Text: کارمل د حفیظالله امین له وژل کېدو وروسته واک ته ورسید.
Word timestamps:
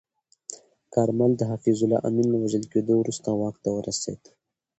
کارمل 0.93 1.31
د 1.37 1.41
حفیظالله 1.51 1.99
امین 2.07 2.27
له 2.33 2.37
وژل 2.43 2.63
کېدو 2.73 2.93
وروسته 2.97 3.27
واک 3.39 3.55
ته 3.63 3.69
ورسید. 3.77 4.21